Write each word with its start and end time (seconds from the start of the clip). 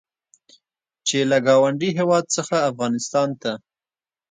چې 1.07 1.17
له 1.29 1.37
ګاونډي 1.47 1.89
هېواد 1.99 2.25
څخه 2.35 2.55
افغانستان 2.69 3.29
ته 3.41 3.51